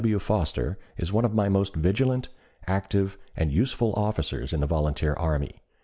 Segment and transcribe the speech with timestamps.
[0.01, 0.17] W.
[0.17, 2.29] Foster is one of the most vigilant,
[2.65, 5.61] active, and useful officers in the volunteer army.